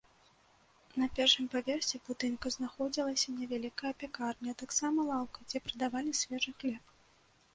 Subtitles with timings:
[1.01, 6.83] На першым паверсе будынка знаходзілася невялікая пякарня, а таксама лаўка, дзе прадавалі свежы хлеб.